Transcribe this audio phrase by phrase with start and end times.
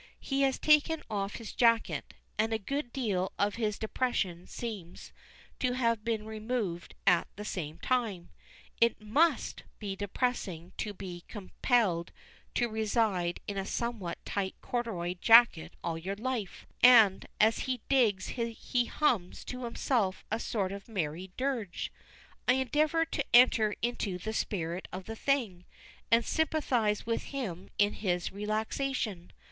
[0.19, 5.13] He has taken off his jacket, and a good deal of his depression seems
[5.59, 8.31] to have been removed at the same time
[8.79, 12.11] it must be depressing to be compelled
[12.55, 18.29] to reside in a somewhat tight corduroy jacket all your life and as he digs
[18.29, 21.93] he hums to himself a sort of merry dirge.
[22.47, 25.65] I endeavour to enter into the spirit of the thing,
[26.09, 29.31] and sympathise with him in his relaxation.